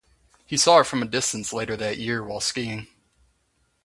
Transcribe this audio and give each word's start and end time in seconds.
He 0.47 0.57
saw 0.57 0.77
her 0.77 0.83
from 0.83 1.03
a 1.03 1.07
distance 1.07 1.53
later 1.53 1.77
that 1.77 1.99
year 1.99 2.23
while 2.23 2.39
skiing. 2.39 2.87